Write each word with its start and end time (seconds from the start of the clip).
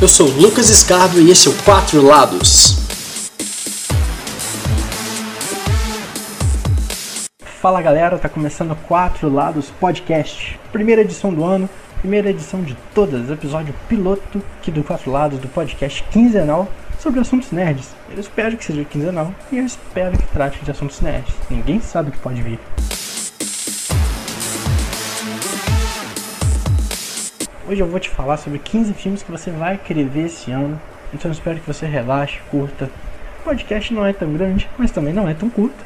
Eu 0.00 0.08
sou 0.08 0.26
Lucas 0.28 0.70
Escardo 0.70 1.20
e 1.20 1.30
esse 1.30 1.46
é 1.46 1.50
o 1.50 1.54
Quatro 1.62 2.00
Lados. 2.00 2.78
Fala 7.60 7.82
galera, 7.82 8.18
tá 8.18 8.26
começando 8.26 8.74
Quatro 8.88 9.28
Lados 9.28 9.68
Podcast, 9.78 10.58
primeira 10.72 11.02
edição 11.02 11.34
do 11.34 11.44
ano, 11.44 11.68
primeira 11.98 12.30
edição 12.30 12.62
de 12.62 12.74
todas, 12.94 13.28
episódio 13.28 13.74
piloto 13.90 14.42
aqui 14.58 14.70
do 14.70 14.82
Quatro 14.82 15.10
Lados 15.10 15.38
do 15.38 15.48
podcast 15.48 16.02
quinzenal 16.04 16.66
sobre 16.98 17.20
assuntos 17.20 17.50
nerds. 17.50 17.90
Eu 18.10 18.20
espero 18.20 18.56
que 18.56 18.64
seja 18.64 18.82
quinzenal 18.86 19.34
e 19.52 19.58
eu 19.58 19.66
espero 19.66 20.16
que 20.16 20.26
trate 20.28 20.64
de 20.64 20.70
assuntos 20.70 21.02
nerds. 21.02 21.34
Ninguém 21.50 21.78
sabe 21.78 22.08
o 22.08 22.12
que 22.12 22.18
pode 22.20 22.40
vir. 22.40 22.58
Hoje 27.70 27.82
eu 27.82 27.86
vou 27.86 28.00
te 28.00 28.10
falar 28.10 28.36
sobre 28.36 28.58
15 28.58 28.92
filmes 28.94 29.22
que 29.22 29.30
você 29.30 29.48
vai 29.48 29.78
querer 29.78 30.04
ver 30.08 30.26
esse 30.26 30.50
ano. 30.50 30.76
Então 31.14 31.30
espero 31.30 31.60
que 31.60 31.66
você 31.68 31.86
relaxe, 31.86 32.40
curta. 32.50 32.90
O 33.38 33.44
podcast 33.44 33.94
não 33.94 34.04
é 34.04 34.12
tão 34.12 34.32
grande, 34.32 34.68
mas 34.76 34.90
também 34.90 35.14
não 35.14 35.28
é 35.28 35.34
tão 35.34 35.48
curto. 35.48 35.78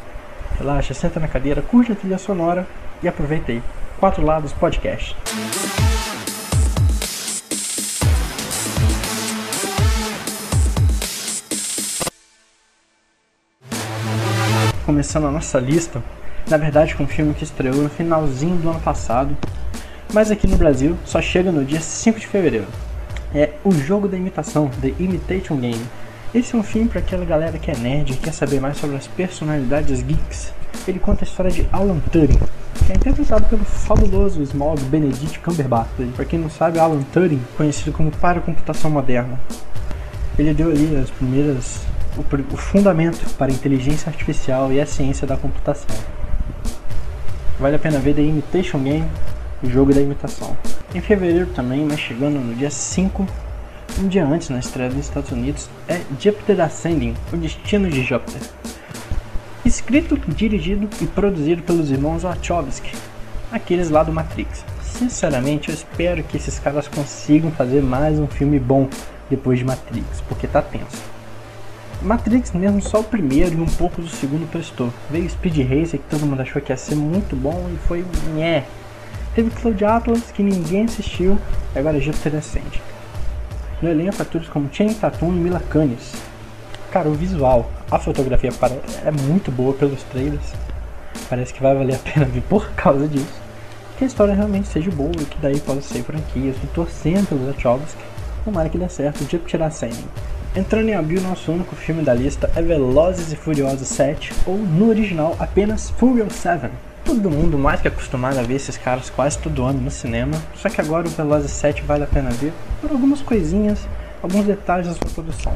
Relaxa, 0.57 0.95
senta 0.95 1.21
na 1.21 1.29
cadeira, 1.29 1.61
curte 1.61 1.93
a 1.93 1.95
trilha 1.95 2.17
sonora 2.17 2.67
e 3.03 3.07
aproveita 3.07 3.53
aí. 3.53 3.63
Quatro 4.01 4.25
Lados 4.25 4.51
Podcast. 4.55 5.15
Começando 14.87 15.27
a 15.27 15.31
nossa 15.31 15.59
lista, 15.59 16.03
na 16.49 16.57
verdade 16.57 16.95
com 16.95 17.03
um 17.03 17.07
filme 17.07 17.35
que 17.35 17.45
estreou 17.45 17.77
no 17.77 17.91
finalzinho 17.91 18.57
do 18.57 18.71
ano 18.71 18.81
passado, 18.81 19.37
mas 20.15 20.31
aqui 20.31 20.47
no 20.47 20.57
Brasil 20.57 20.97
só 21.05 21.21
chega 21.21 21.51
no 21.51 21.65
dia 21.65 21.81
5 21.81 22.21
de 22.21 22.27
fevereiro. 22.29 22.69
É 23.35 23.51
O 23.65 23.73
Jogo 23.73 24.07
da 24.07 24.17
Imitação, 24.17 24.71
The 24.81 24.93
Imitation 25.01 25.57
Game. 25.57 25.85
Esse 26.33 26.55
é 26.55 26.59
um 26.59 26.63
filme 26.63 26.89
para 26.89 27.01
aquela 27.01 27.25
galera 27.25 27.59
que 27.59 27.69
é 27.69 27.77
nerd 27.77 28.13
e 28.13 28.17
quer 28.17 28.33
saber 28.33 28.61
mais 28.61 28.77
sobre 28.77 28.97
as 28.97 29.09
personalidades 29.09 30.03
geeks. 30.03 30.53
Ele 30.87 31.01
conta 31.01 31.25
a 31.25 31.27
história 31.27 31.51
de 31.51 31.67
Alan 31.73 31.99
Turing, 32.13 32.39
que 32.87 32.93
é 32.93 32.95
interpretado 32.95 33.45
pelo 33.47 33.65
fabuloso 33.65 34.41
Smog 34.43 34.81
Benedict 34.85 35.41
Cumberbatch. 35.41 35.89
Para 36.15 36.25
quem 36.25 36.39
não 36.39 36.49
sabe, 36.49 36.79
Alan 36.79 37.03
Turing, 37.13 37.43
conhecido 37.57 37.91
como 37.91 38.13
para 38.13 38.41
computação 38.41 38.93
moderna. 38.93 39.41
Ele 40.39 40.55
deu 40.55 40.71
ali 40.71 40.97
as 40.97 41.11
primeiras 41.11 41.81
o, 42.17 42.57
fundamento 42.57 43.29
para 43.35 43.51
a 43.51 43.55
inteligência 43.55 44.09
artificial 44.09 44.73
e 44.73 44.81
a 44.81 44.87
ciência 44.87 45.27
da 45.27 45.37
computação. 45.37 45.97
Vale 47.59 47.75
a 47.75 47.79
pena 47.81 47.99
ver 47.99 48.15
The 48.15 48.23
Imitation 48.23 48.79
Game, 48.81 49.09
o 49.65 49.71
jogo 49.71 49.95
da 49.95 50.01
imitação. 50.01 50.57
Em 50.95 51.01
fevereiro 51.01 51.47
também, 51.47 51.85
mas 51.85 51.99
chegando 51.99 52.39
no 52.39 52.55
dia 52.55 52.71
5, 52.71 53.27
um 53.99 54.09
dia 54.09 54.25
antes 54.25 54.51
na 54.51 54.59
estreia 54.59 54.91
dos 54.91 54.99
Estados 54.99 55.33
Unidos, 55.33 55.69
é 55.89 56.01
Jupiter 56.21 56.61
Ascending, 56.61 57.15
o 57.33 57.37
destino 57.37 57.89
de 57.89 58.03
Júpiter. 58.03 58.41
Escrito, 59.65 60.17
dirigido 60.29 60.89
e 61.01 61.07
produzido 61.07 61.63
pelos 61.63 61.91
irmãos 61.91 62.23
Wachowski, 62.23 62.93
aqueles 63.51 63.89
lá 63.89 64.03
do 64.03 64.13
Matrix. 64.13 64.65
Sinceramente, 64.83 65.71
eu 65.71 65.75
espero 65.75 66.23
que 66.23 66.37
esses 66.37 66.59
caras 66.59 66.87
consigam 66.87 67.51
fazer 67.51 67.83
mais 67.83 68.19
um 68.19 68.27
filme 68.27 68.59
bom 68.59 68.89
depois 69.31 69.59
de 69.59 69.65
Matrix, 69.65 70.21
porque 70.29 70.47
tá 70.47 70.61
tenso. 70.61 71.03
Matrix 72.03 72.53
mesmo 72.53 72.83
só 72.83 73.01
o 73.01 73.05
primeiro 73.05 73.55
e 73.55 73.61
um 73.61 73.67
pouco 73.67 74.03
do 74.03 74.09
segundo 74.09 74.49
prestou. 74.51 74.93
Veio 75.11 75.29
Speed 75.29 75.57
Racer 75.61 75.99
que 75.99 76.11
todo 76.11 76.27
mundo 76.27 76.43
achou 76.43 76.61
que 76.61 76.71
ia 76.71 76.77
ser 76.77 76.95
muito 76.95 77.35
bom 77.35 77.71
e 77.73 77.79
foi 77.89 78.05
nhé. 78.37 78.65
Teve 79.35 79.51
Cloud 79.51 79.85
Atlas 79.85 80.31
que 80.31 80.45
ninguém 80.45 80.85
assistiu 80.85 81.37
e 81.75 81.79
agora 81.79 82.01
Jupiter 82.01 82.37
Ascend. 82.37 82.81
No 83.83 83.89
elenco 83.89 84.23
atores 84.23 84.49
como 84.49 84.69
Channing 84.73 84.95
Tatum 84.95 85.31
e 85.31 85.37
Mila 85.37 85.61
Kunis. 85.73 86.13
Cara, 86.93 87.09
o 87.09 87.15
visual, 87.15 87.69
a 87.91 87.99
fotografia 87.99 88.51
é 89.05 89.11
muito 89.11 89.51
boa 89.51 89.75
pelos 89.75 90.05
trailers. 90.05 90.53
Parece 91.29 91.53
que 91.53 91.61
vai 91.61 91.75
valer 91.75 91.97
a 91.97 91.99
pena 91.99 92.27
ver 92.27 92.43
por 92.43 92.71
causa 92.77 93.09
disso. 93.09 93.43
Que 93.99 94.05
a 94.05 94.07
história 94.07 94.35
realmente 94.35 94.69
seja 94.69 94.93
boa 94.93 95.11
e 95.21 95.25
que 95.25 95.39
daí 95.39 95.59
possa 95.59 95.81
ser 95.81 96.05
franquia. 96.05 96.51
Estou 96.51 96.85
torcendo 96.85 97.29
pelos 97.29 97.47
Wachowski. 97.47 98.05
Tomara 98.45 98.69
que 98.69 98.79
dê 98.79 98.89
certo. 98.89 99.29
Jupiter 99.29 99.63
Ascending. 99.63 100.09
Entrando 100.55 100.89
em 100.89 100.95
abril, 100.95 101.21
nosso 101.21 101.51
único 101.51 101.75
filme 101.75 102.05
da 102.05 102.15
lista 102.15 102.49
é 102.55 102.63
Velozes 102.63 103.33
e 103.33 103.37
Furiosos 103.37 103.89
7, 103.89 104.33
ou 104.47 104.57
no 104.57 104.89
original 104.89 105.35
apenas 105.41 105.91
Furious 105.91 106.35
7. 106.35 106.71
Todo 107.05 107.31
mundo 107.31 107.59
mais 107.59 107.81
que 107.81 107.89
acostumado 107.89 108.39
a 108.39 108.43
ver 108.43 108.55
esses 108.55 108.79
caras 108.79 109.11
quase 109.11 109.39
todo 109.39 109.63
ano 109.63 109.81
no 109.81 109.91
cinema, 109.91 110.41
só 110.57 110.71
que 110.71 110.81
agora 110.81 111.07
o 111.07 111.11
Velozes 111.11 111.51
7 111.51 111.83
vale 111.83 112.05
a 112.05 112.07
pena 112.07 112.31
ver 112.31 112.53
por 112.81 112.91
algumas 112.91 113.21
coisinhas, 113.21 113.87
alguns 114.23 114.47
detalhes 114.47 114.87
da 114.87 114.95
sua 114.95 115.11
produção. 115.11 115.55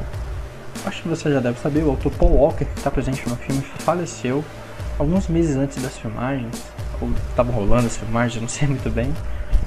Acho 0.84 1.02
que 1.02 1.08
você 1.08 1.32
já 1.32 1.40
deve 1.40 1.58
saber, 1.58 1.82
o 1.82 1.90
autor 1.90 2.12
Paul 2.12 2.32
Walker, 2.32 2.64
que 2.64 2.78
está 2.78 2.90
presente 2.90 3.26
no 3.28 3.36
filme, 3.36 3.62
faleceu 3.78 4.44
alguns 4.98 5.26
meses 5.28 5.56
antes 5.56 5.82
das 5.82 5.96
filmagens, 5.96 6.62
ou 7.00 7.10
estavam 7.30 7.54
rolando 7.54 7.86
as 7.86 7.96
filmagens, 7.96 8.40
não 8.40 8.48
sei 8.48 8.68
muito 8.68 8.90
bem, 8.90 9.12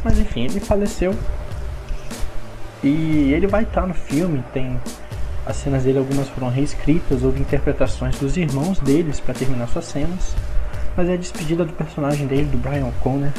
mas 0.04 0.20
enfim, 0.20 0.46
ele 0.46 0.60
faleceu. 0.60 1.16
E 2.84 3.32
ele 3.34 3.48
vai 3.48 3.64
estar 3.64 3.86
no 3.88 3.94
filme, 3.94 4.44
tem 4.54 4.80
as 5.46 5.56
cenas 5.56 5.84
dele, 5.84 5.98
algumas 5.98 6.30
foram 6.30 6.50
reescritas, 6.50 7.24
houve 7.24 7.40
interpretações 7.40 8.18
dos 8.20 8.38
irmãos 8.38 8.80
deles 8.80 9.20
para 9.20 9.34
terminar 9.34 9.68
suas 9.68 9.86
cenas. 9.86 10.36
Mas 10.96 11.10
é 11.10 11.14
a 11.14 11.18
despedida 11.18 11.66
do 11.66 11.74
personagem 11.74 12.28
dele, 12.28 12.46
do 12.46 12.58
Brian 12.58 12.86
O'Connor. 12.88 13.32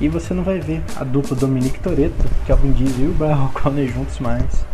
E 0.00 0.08
você 0.08 0.34
não 0.34 0.42
vai 0.42 0.58
ver 0.58 0.82
a 0.96 1.04
dupla 1.04 1.36
Dominique 1.36 1.78
Toretto, 1.78 2.24
que 2.44 2.50
é 2.50 2.54
o 2.54 2.58
Vin 2.58 2.72
Diesel 2.72 3.06
e 3.06 3.08
o 3.08 3.14
Brian 3.14 3.44
O'Connor 3.44 3.86
juntos 3.86 4.18
mais. 4.18 4.66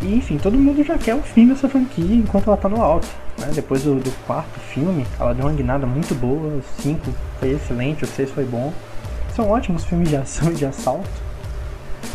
E 0.00 0.14
enfim, 0.14 0.38
todo 0.38 0.58
mundo 0.58 0.82
já 0.84 0.96
quer 0.98 1.14
o 1.14 1.22
fim 1.22 1.48
dessa 1.48 1.68
franquia 1.68 2.16
enquanto 2.16 2.48
ela 2.48 2.56
tá 2.56 2.68
no 2.68 2.80
alto. 2.80 3.08
Né? 3.38 3.50
Depois 3.54 3.82
do, 3.82 3.96
do, 3.96 4.10
quarto 4.26 4.58
filme, 4.60 5.06
ela 5.18 5.34
deu 5.34 5.46
uma 5.46 5.52
guinada 5.52 5.86
muito 5.86 6.14
boa. 6.14 6.58
O 6.58 6.62
5 6.82 7.12
foi 7.38 7.50
excelente, 7.50 8.04
o 8.04 8.06
6 8.06 8.30
foi 8.30 8.44
bom. 8.44 8.72
São 9.34 9.50
ótimos 9.50 9.84
filmes 9.84 10.08
de 10.08 10.16
ação 10.16 10.50
e 10.50 10.54
de 10.54 10.64
assalto. 10.64 11.08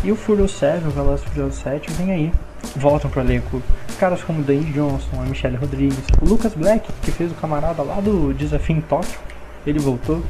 E 0.03 0.12
o 0.12 0.16
Furious 0.16 0.57
7, 0.57 0.88
o 0.88 0.90
Velozes 0.90 1.25
Furioso 1.25 1.59
7, 1.62 1.91
vem 1.94 2.12
aí 2.12 2.31
voltam 2.75 3.09
pro 3.09 3.22
elenco 3.22 3.61
caras 4.01 4.23
como 4.23 4.41
Dwayne 4.41 4.72
Johnson, 4.72 5.22
a 5.22 5.25
Michelle 5.25 5.57
Rodrigues, 5.57 5.99
o 6.19 6.25
Lucas 6.27 6.55
Black, 6.55 6.91
que 7.03 7.11
fez 7.11 7.31
o 7.31 7.35
camarada 7.35 7.83
lá 7.83 8.01
do 8.01 8.33
Desafio 8.33 8.77
em 8.77 8.81
Tóquio, 8.81 9.19
ele 9.66 9.77
voltou. 9.77 10.23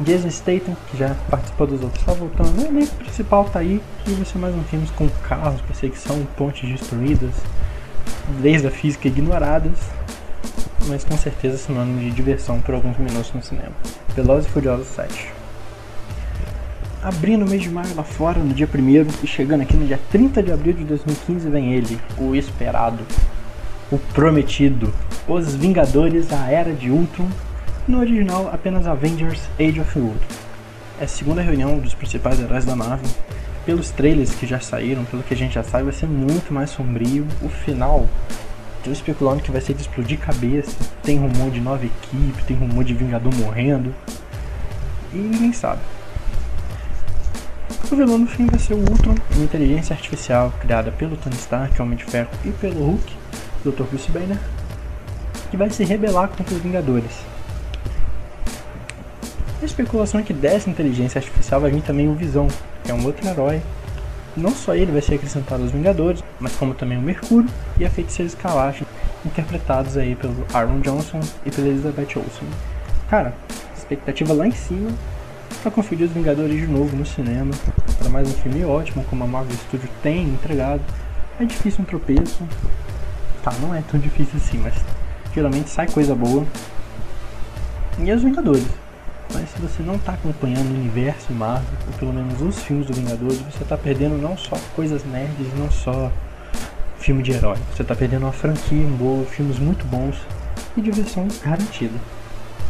Jason 0.00 0.30
Statham, 0.30 0.74
que 0.90 0.96
já 0.96 1.14
participou 1.30 1.66
dos 1.66 1.82
outros, 1.82 2.02
tá 2.02 2.14
voltando. 2.14 2.62
O 2.62 2.66
elenco 2.66 2.94
principal 2.96 3.44
tá 3.44 3.58
aí 3.58 3.80
e 4.06 4.24
ser 4.24 4.38
mais 4.38 4.54
um 4.54 4.64
filme 4.64 4.88
com 4.96 5.06
carros, 5.28 5.60
perseguição, 5.60 6.26
pontes 6.34 6.68
destruídas, 6.68 7.34
leis 8.40 8.62
da 8.62 8.70
física 8.70 9.06
ignoradas, 9.06 9.78
mas 10.88 11.04
com 11.04 11.16
certeza 11.18 11.58
sinônimo 11.58 12.00
de 12.00 12.10
diversão 12.10 12.60
por 12.60 12.74
alguns 12.74 12.96
minutos 12.96 13.32
no 13.34 13.42
cinema. 13.42 13.72
Velozes 14.16 14.46
e 14.48 14.50
Furiosos 14.50 14.88
7 14.88 15.33
abrindo 17.04 17.44
o 17.44 17.48
mês 17.48 17.62
de 17.62 17.68
maio 17.68 17.94
lá 17.94 18.02
fora, 18.02 18.38
no 18.38 18.54
dia 18.54 18.66
1 18.66 19.22
e 19.22 19.26
chegando 19.26 19.60
aqui 19.60 19.76
no 19.76 19.86
dia 19.86 20.00
30 20.10 20.42
de 20.42 20.50
abril 20.50 20.72
de 20.72 20.84
2015 20.84 21.50
vem 21.50 21.74
ele, 21.74 22.00
o 22.16 22.34
esperado, 22.34 23.04
o 23.92 23.98
prometido, 23.98 24.92
Os 25.28 25.54
Vingadores, 25.54 26.32
a 26.32 26.50
Era 26.50 26.72
de 26.72 26.90
Ultron, 26.90 27.28
no 27.86 28.00
original 28.00 28.48
apenas 28.50 28.86
Avengers 28.86 29.42
Age 29.60 29.80
of 29.80 29.98
Ultron. 29.98 30.36
É 30.98 31.04
a 31.04 31.08
segunda 31.08 31.42
reunião 31.42 31.78
dos 31.78 31.92
principais 31.92 32.40
heróis 32.40 32.64
da 32.64 32.74
Marvel. 32.74 33.10
Pelos 33.66 33.90
trailers 33.90 34.34
que 34.34 34.46
já 34.46 34.58
saíram, 34.58 35.04
pelo 35.04 35.22
que 35.22 35.34
a 35.34 35.36
gente 35.36 35.54
já 35.54 35.62
sabe, 35.62 35.84
vai 35.84 35.92
ser 35.92 36.06
muito 36.06 36.54
mais 36.54 36.70
sombrio. 36.70 37.26
O 37.42 37.48
final, 37.48 38.08
tô 38.82 38.90
especulando 38.90 39.42
que 39.42 39.50
vai 39.50 39.60
ser 39.60 39.74
de 39.74 39.82
explodir 39.82 40.18
cabeça. 40.18 40.74
Tem 41.02 41.18
rumor 41.18 41.50
de 41.50 41.60
nova 41.60 41.84
equipe, 41.84 42.44
tem 42.46 42.56
rumor 42.56 42.84
de 42.84 42.94
Vingador 42.94 43.34
morrendo. 43.34 43.94
E 45.12 45.16
ninguém 45.16 45.52
sabe. 45.52 45.80
O 47.90 47.96
vilão 47.96 48.18
no 48.18 48.26
fim 48.26 48.46
vai 48.46 48.58
ser 48.58 48.72
o 48.72 48.78
Ultron, 48.78 49.14
uma 49.34 49.44
inteligência 49.44 49.94
artificial 49.94 50.52
criada 50.58 50.90
pelo 50.90 51.16
Tony 51.16 51.36
Stark, 51.36 51.80
Homem 51.80 51.96
de 51.96 52.04
Ferro 52.04 52.30
e 52.44 52.50
pelo 52.50 52.82
Hulk, 52.82 53.16
Dr. 53.62 53.82
Bruce 53.84 54.10
Banner, 54.10 54.38
que 55.50 55.56
vai 55.56 55.68
se 55.70 55.84
rebelar 55.84 56.28
contra 56.28 56.54
os 56.54 56.62
Vingadores. 56.62 57.12
A 59.60 59.64
especulação 59.64 60.18
é 60.18 60.22
que 60.22 60.32
dessa 60.32 60.68
inteligência 60.68 61.18
artificial 61.18 61.60
vai 61.60 61.70
vir 61.70 61.82
também 61.82 62.08
o 62.08 62.14
Visão, 62.14 62.48
que 62.82 62.90
é 62.90 62.94
um 62.94 63.04
outro 63.04 63.28
herói. 63.28 63.62
Não 64.34 64.50
só 64.50 64.74
ele 64.74 64.90
vai 64.90 65.02
ser 65.02 65.16
acrescentado 65.16 65.62
aos 65.62 65.70
Vingadores, 65.70 66.24
mas 66.40 66.56
como 66.56 66.74
também 66.74 66.98
o 66.98 67.02
Mercúrio 67.02 67.50
e 67.78 67.84
a 67.84 67.90
Feiticeira 67.90 68.26
Escalache, 68.26 68.86
interpretados 69.24 69.96
aí 69.96 70.16
pelo 70.16 70.46
Aaron 70.52 70.80
Johnson 70.80 71.20
e 71.44 71.50
pela 71.50 71.68
Elizabeth 71.68 72.16
Olsen. 72.16 72.48
Cara, 73.08 73.34
expectativa 73.76 74.32
lá 74.32 74.48
em 74.48 74.52
cima 74.52 74.90
para 75.58 75.70
conferir 75.70 76.06
os 76.06 76.12
Vingadores 76.12 76.60
de 76.60 76.66
novo 76.66 76.96
no 76.96 77.04
cinema, 77.04 77.52
para 77.98 78.08
mais 78.08 78.28
um 78.28 78.32
filme 78.32 78.64
ótimo, 78.64 79.04
como 79.04 79.24
a 79.24 79.26
Marvel 79.26 79.56
Studios 79.56 79.90
tem 80.02 80.24
entregado. 80.28 80.82
É 81.38 81.44
difícil 81.44 81.82
um 81.82 81.84
tropeço. 81.84 82.46
Tá, 83.42 83.52
não 83.60 83.74
é 83.74 83.82
tão 83.82 83.98
difícil 83.98 84.34
assim, 84.36 84.58
mas 84.58 84.74
geralmente 85.34 85.70
sai 85.70 85.88
coisa 85.88 86.14
boa. 86.14 86.46
E 87.98 88.12
os 88.12 88.22
Vingadores. 88.22 88.66
Mas 89.32 89.50
se 89.50 89.60
você 89.60 89.82
não 89.82 89.96
está 89.96 90.12
acompanhando 90.12 90.70
o 90.70 90.74
universo 90.74 91.32
Marvel, 91.32 91.78
ou 91.86 91.98
pelo 91.98 92.12
menos 92.12 92.40
os 92.40 92.62
filmes 92.62 92.86
do 92.86 92.94
Vingadores, 92.94 93.38
você 93.38 93.62
está 93.62 93.76
perdendo 93.76 94.20
não 94.20 94.36
só 94.36 94.56
coisas 94.76 95.04
nerds, 95.04 95.46
não 95.58 95.70
só 95.70 96.10
filme 96.98 97.22
de 97.22 97.32
herói. 97.32 97.58
Você 97.74 97.82
está 97.82 97.94
perdendo 97.94 98.22
uma 98.22 98.32
franquia 98.32 98.86
boa, 98.98 99.24
filmes 99.26 99.58
muito 99.58 99.84
bons 99.86 100.16
e 100.76 100.80
diversão 100.80 101.28
garantida. 101.42 101.98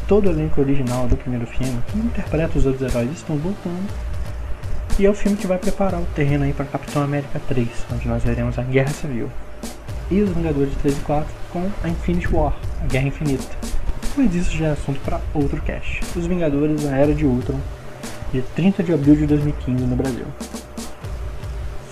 Todo 0.06 0.26
o 0.26 0.30
elenco 0.30 0.60
original 0.60 1.08
do 1.08 1.16
primeiro 1.16 1.46
filme, 1.46 1.80
que 1.88 1.98
interpreta 1.98 2.58
os 2.58 2.66
outros 2.66 2.82
heróis, 2.82 3.10
estão 3.12 3.36
voltando. 3.36 3.88
E 4.98 5.06
é 5.06 5.10
o 5.10 5.14
filme 5.14 5.36
que 5.36 5.46
vai 5.46 5.58
preparar 5.58 6.00
o 6.00 6.06
terreno 6.14 6.44
aí 6.44 6.52
para 6.52 6.66
Capitão 6.66 7.02
América 7.02 7.40
3, 7.48 7.68
onde 7.92 8.06
nós 8.06 8.22
veremos 8.22 8.58
a 8.58 8.62
Guerra 8.62 8.90
Civil. 8.90 9.30
E 10.10 10.20
os 10.20 10.30
Vingadores 10.30 10.74
3 10.82 10.98
e 10.98 11.00
4 11.00 11.26
com 11.50 11.70
a 11.82 11.88
Infinity 11.88 12.28
War, 12.32 12.54
a 12.82 12.86
Guerra 12.86 13.08
Infinita. 13.08 13.56
Mas 14.16 14.34
isso 14.34 14.56
já 14.56 14.66
é 14.66 14.70
assunto 14.72 15.00
para 15.00 15.20
outro 15.32 15.60
cast. 15.62 16.00
Os 16.14 16.26
Vingadores, 16.26 16.86
a 16.86 16.96
Era 16.96 17.14
de 17.14 17.24
Ultron, 17.24 17.58
dia 18.30 18.44
30 18.54 18.82
de 18.82 18.92
abril 18.92 19.16
de 19.16 19.26
2015 19.26 19.84
no 19.84 19.96
Brasil. 19.96 20.26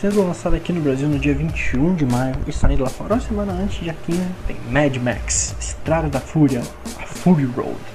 Sendo 0.00 0.26
lançado 0.26 0.54
aqui 0.54 0.72
no 0.72 0.80
Brasil 0.80 1.08
no 1.08 1.18
dia 1.18 1.34
21 1.34 1.94
de 1.94 2.04
maio 2.04 2.34
e 2.46 2.52
saindo 2.52 2.82
lá 2.82 2.90
fora 2.90 3.14
uma 3.14 3.20
semana 3.20 3.52
antes, 3.52 3.80
dia 3.80 3.96
15, 4.04 4.20
tem 4.46 4.56
Mad 4.70 4.96
Max, 4.96 5.54
Estrada 5.58 6.08
da 6.08 6.20
Fúria, 6.20 6.60
a 7.00 7.06
Fury 7.06 7.46
Road. 7.46 7.91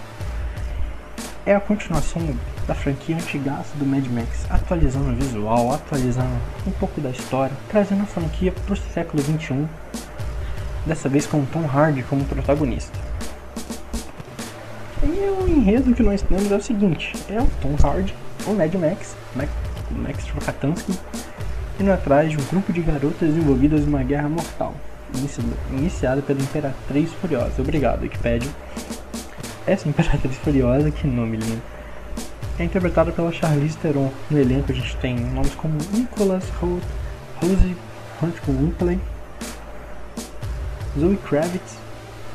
É 1.48 1.56
a 1.56 1.62
continuação 1.62 2.22
da 2.68 2.76
franquia 2.76 3.16
antigaça 3.16 3.74
do 3.78 3.86
Mad 3.86 4.06
Max, 4.08 4.46
atualizando 4.50 5.12
o 5.12 5.16
visual, 5.16 5.74
atualizando 5.74 6.36
um 6.68 6.72
pouco 6.72 7.00
da 7.00 7.10
história, 7.10 7.56
trazendo 7.70 8.04
a 8.04 8.06
franquia 8.06 8.52
para 8.52 8.74
o 8.74 8.76
século 8.76 9.24
21, 9.24 9.66
dessa 10.86 11.08
vez 11.08 11.26
com 11.26 11.46
Tom 11.46 11.66
Hardy 11.66 12.04
como 12.04 12.26
protagonista. 12.26 13.00
E 15.02 15.08
o 15.08 15.48
enredo 15.48 15.96
que 15.96 16.04
nós 16.04 16.22
temos 16.22 16.52
é 16.52 16.56
o 16.58 16.62
seguinte: 16.62 17.14
é 17.30 17.40
o 17.40 17.48
Tom 17.62 17.78
Hardy, 17.82 18.14
o 18.46 18.52
Mad 18.52 18.74
Max, 18.74 19.16
Max, 19.34 19.50
Max 19.90 20.30
Rokatansky, 20.32 21.00
indo 21.80 21.94
atrás 21.94 22.30
de 22.30 22.38
um 22.38 22.44
grupo 22.44 22.74
de 22.74 22.82
garotas 22.82 23.30
envolvidas 23.30 23.84
em 23.84 23.88
uma 23.88 24.04
guerra 24.04 24.28
mortal, 24.28 24.76
iniciada 25.72 26.22
pela 26.22 26.42
Imperatriz 26.42 27.10
Furiosa. 27.14 27.62
Obrigado, 27.62 28.02
Wikipedia. 28.02 28.52
Essa 29.68 29.90
Imperatriz 29.90 30.38
Furiosa, 30.38 30.90
que 30.90 31.06
nome 31.06 31.36
lindo, 31.36 31.62
é 32.58 32.64
interpretada 32.64 33.12
pela 33.12 33.34
Charlize 33.34 33.78
Theron. 33.78 34.10
No 34.32 34.40
elenco 34.40 34.72
a 34.72 34.76
gente 34.76 34.96
tem 34.96 35.14
nomes 35.20 35.54
como 35.56 35.78
Nicholas 35.92 36.46
Holt, 36.62 36.84
Rosie 37.42 37.76
Hunt 38.24 38.36
Whitley, 38.48 38.98
Zoe 40.98 41.18
Kravitz 41.18 41.76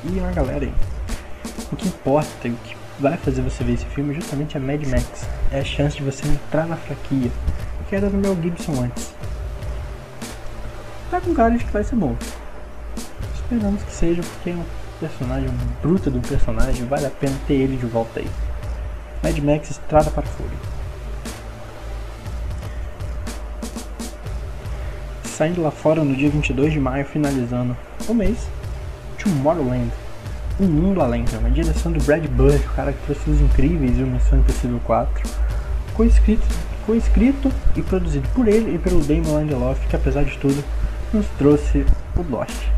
e 0.05 0.19
uma 0.19 0.31
galera 0.31 0.67
aí. 0.67 0.75
O 1.73 1.77
que 1.77 1.89
importa, 1.89 2.49
o 2.49 2.53
que 2.53 2.77
vai 3.01 3.17
fazer 3.17 3.41
você 3.41 3.65
ver 3.65 3.73
esse 3.73 3.87
filme 3.87 4.15
justamente 4.15 4.59
é 4.59 4.61
Mad 4.61 4.83
Max. 4.87 5.27
É 5.51 5.61
a 5.61 5.65
chance 5.65 5.97
de 5.97 6.03
você 6.03 6.29
entrar 6.29 6.67
na 6.67 6.77
franquia, 6.77 7.31
que 7.89 7.97
era 7.97 8.11
do 8.11 8.19
Mel 8.19 8.37
Gibson 8.43 8.73
antes. 8.83 9.15
Tá 11.11 11.19
com 11.19 11.33
cara 11.33 11.57
de 11.57 11.65
que 11.65 11.73
vai 11.73 11.83
ser 11.83 11.97
bom. 11.97 12.15
Esperamos 13.35 13.83
que 13.83 13.93
seja, 13.93 14.23
porque 14.23 14.51
é 14.51 14.55
um 14.55 14.65
personagem, 15.03 15.49
um 15.49 15.83
bruto 15.83 16.11
de 16.11 16.19
um 16.19 16.21
personagem, 16.21 16.87
vale 16.87 17.07
a 17.07 17.11
pena 17.11 17.35
ter 17.47 17.55
ele 17.55 17.77
de 17.77 17.87
volta 17.87 18.21
aí. 18.21 18.29
Mad 19.23 19.37
Max 19.39 19.71
Estrada 19.71 20.11
para 20.11 20.23
Fúria. 20.23 20.59
Saindo 25.25 25.63
lá 25.63 25.71
fora 25.71 26.05
no 26.05 26.15
dia 26.15 26.31
22 26.31 26.73
de 26.73 26.79
maio, 26.79 27.05
finalizando 27.05 27.77
o 28.09 28.15
mês, 28.15 28.47
Tomorrowland 29.21 29.91
um 30.61 30.67
Mundo 30.67 31.01
Além, 31.01 31.25
uma 31.41 31.51
direção 31.51 31.91
do 31.91 32.03
Brad 32.05 32.25
Bird, 32.27 32.65
o 32.65 32.75
cara 32.75 32.93
que 32.93 33.05
trouxe 33.07 33.31
os 33.31 33.41
incríveis 33.41 33.99
e 33.99 34.03
o 34.03 34.07
Missão 34.07 34.39
Impossível 34.39 34.81
4. 34.85 35.29
Co-escrito, 35.95 36.47
co-escrito 36.87 37.51
e 37.75 37.83
produzido 37.83 38.29
por 38.35 38.47
ele 38.47 38.75
e 38.75 38.79
pelo 38.79 39.01
Damon 39.01 39.41
Lindelof, 39.41 39.85
que 39.89 39.97
apesar 39.97 40.25
de 40.25 40.39
tudo 40.39 40.63
nos 41.13 41.27
trouxe 41.39 41.85
o 42.17 42.23
Lost. 42.31 42.72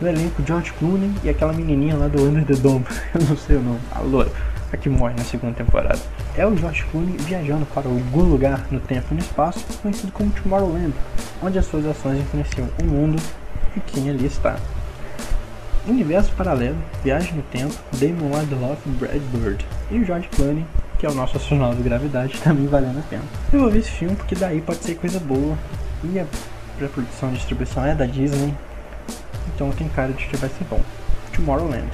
No 0.00 0.08
elenco, 0.08 0.42
George 0.46 0.72
Clooney 0.74 1.12
e 1.24 1.28
aquela 1.28 1.52
menininha 1.52 1.96
lá 1.96 2.06
do 2.06 2.22
Under 2.22 2.44
the 2.44 2.54
Dome, 2.54 2.84
eu 3.14 3.26
não 3.26 3.36
sei 3.36 3.56
o 3.56 3.60
nome, 3.60 3.80
a 3.90 3.98
loura, 3.98 4.30
a 4.72 4.76
que 4.76 4.88
morre 4.88 5.14
na 5.14 5.24
segunda 5.24 5.54
temporada. 5.54 5.98
É 6.36 6.46
o 6.46 6.56
George 6.56 6.84
Clooney 6.84 7.16
viajando 7.18 7.66
para 7.66 7.88
algum 7.88 8.22
lugar 8.22 8.66
no 8.70 8.78
tempo 8.78 9.08
e 9.10 9.14
no 9.14 9.20
espaço, 9.20 9.64
conhecido 9.82 10.12
como 10.12 10.30
Tomorrowland, 10.30 10.94
onde 11.42 11.58
as 11.58 11.66
suas 11.66 11.84
ações 11.84 12.20
influenciam 12.20 12.68
o 12.80 12.84
mundo 12.84 13.20
e 13.76 13.80
quem 13.80 14.08
ali 14.08 14.26
está. 14.26 14.56
Universo 15.88 16.30
Paralelo, 16.32 16.76
Viagem 17.02 17.34
no 17.34 17.42
Tempo, 17.42 17.74
Damon 17.92 18.38
Lindelof 18.38 18.80
e 18.86 18.90
Brad 18.90 19.22
Bird. 19.32 19.66
E 19.90 19.98
o 19.98 20.04
George 20.04 20.28
Clooney, 20.28 20.64
que 20.98 21.06
é 21.06 21.10
o 21.10 21.14
nosso 21.14 21.38
astronauta 21.38 21.76
de 21.76 21.82
gravidade, 21.82 22.38
também 22.44 22.66
valendo 22.66 22.98
a 22.98 23.02
pena. 23.02 23.22
Eu 23.52 23.60
vou 23.60 23.70
ver 23.70 23.78
esse 23.78 23.90
filme 23.90 24.14
porque 24.14 24.34
daí 24.34 24.60
pode 24.60 24.78
ser 24.84 24.94
coisa 24.96 25.18
boa. 25.18 25.56
E 26.04 26.20
a 26.20 26.26
produção 26.88 27.30
e 27.30 27.32
distribuição 27.32 27.84
é 27.84 27.94
da 27.94 28.06
Disney, 28.06 28.54
então 29.54 29.70
tem 29.70 29.88
cara 29.88 30.12
de 30.12 30.26
que 30.26 30.36
vai 30.36 30.48
ser 30.48 30.64
bom. 30.64 30.80
Tomorrowland. 31.34 31.90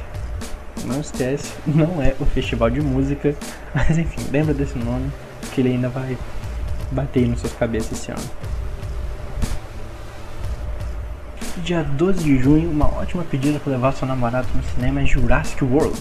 Não 0.84 1.00
esquece, 1.00 1.52
não 1.66 2.02
é 2.02 2.14
o 2.20 2.24
festival 2.26 2.70
de 2.70 2.80
música, 2.80 3.34
mas 3.74 3.96
enfim, 3.96 4.22
lembra 4.30 4.52
desse 4.52 4.78
nome, 4.78 5.10
que 5.52 5.60
ele 5.60 5.70
ainda 5.70 5.88
vai 5.88 6.16
bater 6.90 7.26
nas 7.26 7.40
suas 7.40 7.52
cabeças 7.52 7.92
esse 7.92 8.10
ano. 8.10 8.54
dia 11.64 11.82
12 11.82 12.22
de 12.22 12.42
junho, 12.42 12.70
uma 12.70 12.86
ótima 12.86 13.24
pedida 13.24 13.58
para 13.58 13.72
levar 13.72 13.92
seu 13.92 14.06
namorado 14.06 14.46
no 14.54 14.62
cinema 14.62 15.00
é 15.00 15.06
Jurassic 15.06 15.64
World. 15.64 15.98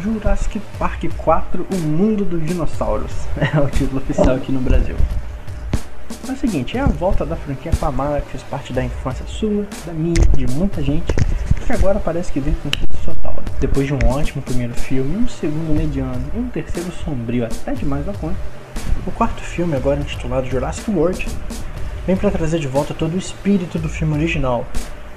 Jurassic 0.00 0.60
Park 0.78 1.04
4 1.16 1.66
O 1.70 1.76
Mundo 1.76 2.24
dos 2.24 2.44
Dinossauros 2.44 3.12
é 3.38 3.58
o 3.60 3.68
título 3.68 4.00
oficial 4.00 4.34
aqui 4.34 4.50
no 4.50 4.60
Brasil. 4.60 4.96
É 6.26 6.32
o 6.32 6.36
seguinte, 6.38 6.78
é 6.78 6.80
a 6.80 6.86
volta 6.86 7.26
da 7.26 7.36
franquia 7.36 7.70
famada 7.70 8.18
que 8.22 8.30
fez 8.30 8.42
parte 8.44 8.72
da 8.72 8.82
infância 8.82 9.26
sua, 9.26 9.66
da 9.84 9.92
minha, 9.92 10.14
de 10.34 10.46
muita 10.54 10.82
gente, 10.82 11.12
que 11.66 11.72
agora 11.72 12.00
parece 12.00 12.32
que 12.32 12.40
vem 12.40 12.54
com 12.54 12.70
tudo 12.70 12.88
total. 13.04 13.36
Depois 13.60 13.86
de 13.86 13.92
um 13.92 13.98
ótimo 14.08 14.40
primeiro 14.40 14.72
filme, 14.72 15.18
um 15.18 15.28
segundo 15.28 15.76
mediano 15.76 16.24
e 16.34 16.38
um 16.38 16.48
terceiro 16.48 16.90
sombrio 17.04 17.44
até 17.44 17.74
demais 17.74 18.06
da 18.06 18.14
conta, 18.14 18.36
o 19.06 19.10
quarto 19.10 19.42
filme, 19.42 19.76
agora 19.76 20.00
intitulado 20.00 20.46
Jurassic 20.46 20.90
World, 20.90 21.28
vem 22.06 22.16
para 22.16 22.30
trazer 22.30 22.58
de 22.58 22.68
volta 22.68 22.94
todo 22.94 23.14
o 23.14 23.18
espírito 23.18 23.78
do 23.78 23.88
filme 23.90 24.14
original. 24.14 24.66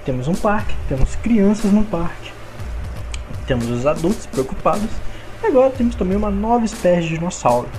Temos 0.03 0.27
um 0.27 0.35
parque, 0.35 0.75
temos 0.89 1.15
crianças 1.15 1.71
no 1.71 1.85
parque, 1.85 2.33
temos 3.47 3.69
os 3.69 3.85
adultos 3.85 4.25
preocupados, 4.25 4.89
e 5.41 5.47
agora 5.47 5.69
temos 5.69 5.95
também 5.95 6.17
uma 6.17 6.29
nova 6.29 6.65
espécie 6.65 7.07
de 7.07 7.15
dinossauro. 7.15 7.69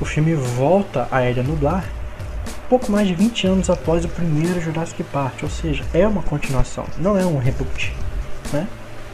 O 0.00 0.04
filme 0.04 0.34
volta 0.34 1.08
à 1.10 1.22
Era 1.22 1.42
Nublar 1.42 1.97
pouco 2.68 2.92
mais 2.92 3.08
de 3.08 3.14
20 3.14 3.46
anos 3.46 3.70
após 3.70 4.04
o 4.04 4.08
primeiro 4.08 4.60
Jurassic 4.60 5.02
Park, 5.04 5.42
ou 5.42 5.48
seja, 5.48 5.84
é 5.94 6.06
uma 6.06 6.22
continuação, 6.22 6.84
não 6.98 7.18
é 7.18 7.24
um 7.24 7.38
reboot. 7.38 7.94
Né? 8.52 8.66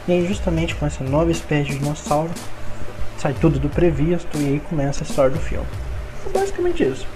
E 0.07 0.11
aí, 0.11 0.27
justamente 0.27 0.75
com 0.75 0.85
essa 0.85 1.03
nova 1.03 1.31
espécie 1.31 1.71
de 1.71 1.79
dinossauro, 1.79 2.31
sai 3.17 3.33
tudo 3.33 3.57
do 3.57 3.69
previsto 3.69 4.37
e 4.37 4.45
aí 4.45 4.59
começa 4.69 5.03
a 5.03 5.07
história 5.07 5.31
do 5.31 5.39
filme. 5.39 5.65
É 6.27 6.37
basicamente 6.37 6.83
isso. 6.83 7.07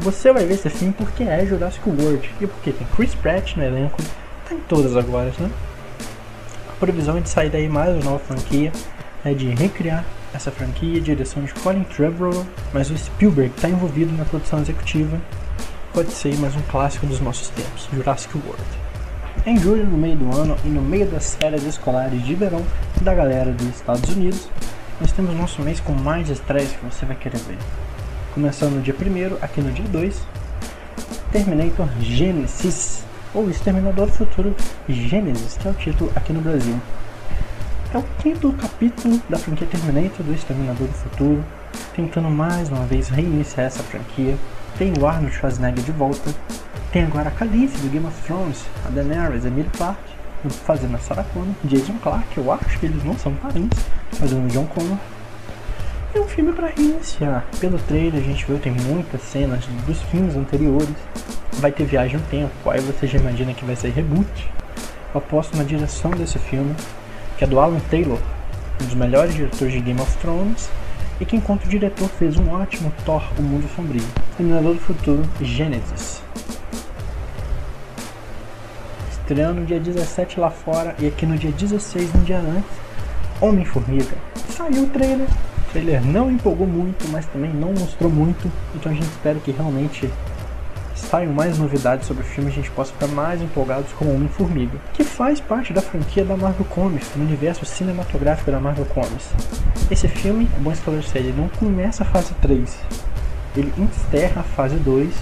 Você 0.00 0.32
vai 0.32 0.46
ver 0.46 0.54
esse 0.54 0.70
filme 0.70 0.94
porque 0.96 1.22
é 1.22 1.44
Jurassic 1.44 1.86
World 1.88 2.30
e 2.40 2.46
porque 2.46 2.72
tem 2.72 2.86
Chris 2.96 3.14
Pratt 3.14 3.56
no 3.56 3.62
elenco, 3.62 4.02
tá 4.48 4.54
em 4.54 4.60
todas 4.60 4.96
agora, 4.96 5.30
né? 5.38 5.50
A 6.68 6.72
previsão 6.80 7.18
é 7.18 7.20
de 7.20 7.28
sair 7.28 7.50
daí 7.50 7.68
mais 7.68 7.94
uma 7.94 8.04
nova 8.04 8.18
franquia, 8.18 8.72
é 9.22 9.34
de 9.34 9.50
recriar 9.50 10.04
essa 10.34 10.50
franquia, 10.50 11.00
direção 11.00 11.42
de 11.42 11.52
Colin 11.54 11.84
Trevorrow, 11.84 12.46
mas 12.72 12.90
o 12.90 12.96
Spielberg 12.96 13.52
está 13.54 13.68
envolvido 13.68 14.12
na 14.16 14.24
produção 14.24 14.60
executiva. 14.60 15.20
Pode 15.92 16.12
ser 16.12 16.36
mais 16.38 16.54
um 16.54 16.62
clássico 16.62 17.06
dos 17.06 17.20
nossos 17.20 17.48
tempos, 17.48 17.88
Jurassic 17.92 18.36
World. 18.38 18.64
Em 19.46 19.58
julho, 19.58 19.86
no 19.86 19.96
meio 19.96 20.16
do 20.16 20.36
ano 20.36 20.56
e 20.64 20.68
no 20.68 20.82
meio 20.82 21.06
das 21.06 21.34
férias 21.34 21.64
escolares 21.64 22.22
de 22.24 22.34
verão 22.34 22.64
da 23.00 23.14
galera 23.14 23.52
dos 23.52 23.66
Estados 23.68 24.08
Unidos, 24.14 24.48
nós 25.00 25.12
temos 25.12 25.34
nosso 25.34 25.62
mês 25.62 25.80
com 25.80 25.92
mais 25.92 26.28
estreias 26.28 26.72
que 26.72 26.84
você 26.84 27.06
vai 27.06 27.16
querer 27.16 27.38
ver. 27.38 27.58
Começando 28.34 28.74
no 28.74 28.82
dia 28.82 28.94
1 28.94 29.42
aqui 29.42 29.60
no 29.60 29.72
dia 29.72 29.86
2, 29.88 30.22
Terminator 31.32 31.88
Genesis, 32.00 33.02
ou 33.34 33.48
Exterminador 33.48 34.06
do 34.06 34.12
Futuro 34.12 34.54
Gênesis, 34.88 35.56
que 35.56 35.68
é 35.68 35.70
o 35.70 35.74
título 35.74 36.12
aqui 36.14 36.32
no 36.32 36.40
Brasil. 36.40 36.78
É 37.92 37.98
o 37.98 38.04
quinto 38.22 38.52
capítulo 38.52 39.20
da 39.28 39.36
franquia 39.36 39.66
Terminator 39.66 40.24
do 40.24 40.32
Exterminador 40.32 40.86
do 40.86 40.92
Futuro, 40.92 41.44
tentando 41.92 42.30
mais 42.30 42.68
uma 42.68 42.84
vez 42.86 43.08
reiniciar 43.08 43.66
essa 43.66 43.82
franquia. 43.82 44.36
Tem 44.78 44.92
o 44.96 45.06
Arnold 45.08 45.34
Schwarzenegger 45.34 45.82
de 45.82 45.90
volta, 45.90 46.32
tem 46.92 47.02
agora 47.02 47.28
a 47.28 47.32
Khaleesi 47.32 47.76
do 47.78 47.90
Game 47.90 48.06
of 48.06 48.22
Thrones, 48.22 48.64
a 48.86 48.90
Daenerys, 48.90 49.44
Emilia 49.44 49.68
Clarke, 49.76 50.12
fazendo 50.64 50.94
a 50.94 50.98
Sarah 51.00 51.24
Connor, 51.34 51.52
Jason 51.64 51.94
Clarke, 52.00 52.38
eu 52.38 52.52
acho 52.52 52.78
que 52.78 52.86
eles 52.86 53.02
não 53.02 53.18
são 53.18 53.34
parentes, 53.34 53.84
fazendo 54.12 54.46
o 54.46 54.48
John 54.48 54.66
Connor, 54.66 54.96
é 56.14 56.20
um 56.20 56.28
filme 56.28 56.52
para 56.52 56.68
reiniciar. 56.68 57.44
Pelo 57.58 57.78
trailer 57.78 58.22
a 58.22 58.24
gente 58.24 58.44
viu 58.44 58.58
tem 58.58 58.72
muitas 58.72 59.20
cenas 59.22 59.64
dos 59.86 60.00
filmes 60.02 60.36
anteriores. 60.36 60.88
Vai 61.54 61.72
ter 61.72 61.84
viagem 61.84 62.18
no 62.18 62.26
tempo, 62.26 62.70
aí 62.70 62.80
você 62.80 63.06
já 63.06 63.18
imagina 63.18 63.52
que 63.52 63.64
vai 63.64 63.74
ser 63.74 63.90
reboot. 63.90 64.48
Eu 65.12 65.18
aposto 65.18 65.56
na 65.56 65.64
direção 65.64 66.10
desse 66.12 66.38
filme, 66.38 66.74
que 67.40 67.44
é 67.44 67.46
do 67.46 67.58
Alan 67.58 67.80
Taylor, 67.90 68.18
um 68.82 68.84
dos 68.84 68.94
melhores 68.94 69.34
diretores 69.34 69.72
de 69.72 69.80
Game 69.80 69.98
of 69.98 70.14
Thrones, 70.18 70.68
e 71.18 71.24
que 71.24 71.34
enquanto 71.34 71.66
diretor 71.66 72.06
fez 72.06 72.36
um 72.36 72.50
ótimo 72.50 72.92
Thor, 73.06 73.22
O 73.38 73.42
Mundo 73.42 73.66
Sombrio, 73.74 74.04
Terminador 74.36 74.74
do 74.74 74.80
Futuro, 74.80 75.22
Gênesis. 75.40 76.22
Estreando 79.10 79.60
no 79.62 79.66
dia 79.66 79.80
17 79.80 80.38
lá 80.38 80.50
fora 80.50 80.94
e 80.98 81.06
aqui 81.06 81.24
no 81.24 81.38
dia 81.38 81.50
16, 81.50 82.14
um 82.14 82.24
dia 82.24 82.40
antes, 82.40 82.70
Homem-Formiga. 83.40 84.18
Saiu 84.50 84.82
o 84.82 84.88
trailer, 84.88 85.26
o 85.26 85.72
trailer 85.72 86.04
não 86.04 86.30
empolgou 86.30 86.66
muito, 86.66 87.08
mas 87.10 87.24
também 87.24 87.54
não 87.54 87.72
mostrou 87.72 88.10
muito, 88.10 88.52
então 88.74 88.92
a 88.92 88.94
gente 88.94 89.08
espera 89.08 89.38
que 89.38 89.50
realmente 89.50 90.10
saiam 91.00 91.32
mais 91.32 91.58
novidades 91.58 92.06
sobre 92.06 92.22
o 92.22 92.26
filme 92.26 92.50
e 92.50 92.52
a 92.52 92.56
gente 92.56 92.70
possa 92.70 92.92
ficar 92.92 93.08
mais 93.08 93.40
empolgados 93.42 93.92
com 93.92 94.14
Homem-Formiga, 94.14 94.78
que 94.92 95.04
faz 95.04 95.40
parte 95.40 95.72
da 95.72 95.80
franquia 95.80 96.24
da 96.24 96.36
Marvel 96.36 96.66
Comics, 96.66 97.08
do 97.14 97.22
universo 97.22 97.64
cinematográfico 97.64 98.50
da 98.50 98.60
Marvel 98.60 98.86
Comics. 98.86 99.30
Esse 99.90 100.08
filme, 100.08 100.48
é 100.56 100.60
bom 100.60 100.72
esclarecer, 100.72 101.22
ele 101.22 101.34
não 101.36 101.48
começa 101.48 102.02
a 102.02 102.06
fase 102.06 102.32
3, 102.40 102.78
ele 103.56 103.72
encerra 103.76 104.40
a 104.42 104.44
fase 104.44 104.76
2 104.76 105.12